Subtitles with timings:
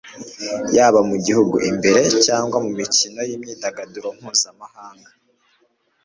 [0.75, 5.09] haba mu gihugu imbere cyangwa mu mikino n'imyidagaduro mpuzamahanga